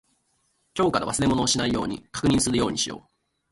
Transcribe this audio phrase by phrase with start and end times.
[0.73, 3.11] 今日から忘れ物をしないように確認するようにしよう。